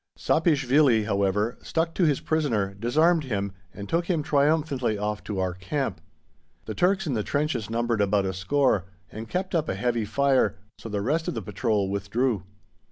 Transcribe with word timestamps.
Sapieshvili, 0.17 1.05
however, 1.05 1.59
stuck 1.61 1.93
to 1.93 2.05
his 2.05 2.21
prisoner, 2.21 2.73
disarmed 2.73 3.25
him 3.25 3.51
and 3.71 3.87
took 3.87 4.05
him 4.07 4.23
triumphantly 4.23 4.97
off 4.97 5.23
to 5.25 5.37
our 5.39 5.53
camp. 5.53 6.01
The 6.65 6.73
Turks 6.73 7.05
in 7.05 7.13
the 7.13 7.21
trenches 7.21 7.69
numbered 7.69 8.01
about 8.01 8.25
a 8.25 8.33
score, 8.33 8.85
and 9.11 9.29
kept 9.29 9.53
up 9.53 9.69
a 9.69 9.75
heavy 9.75 10.05
fire, 10.05 10.57
so 10.79 10.89
the 10.89 11.01
rest 11.01 11.27
of 11.27 11.35
the 11.35 11.41
patrol 11.43 11.87
withdrew. 11.87 12.41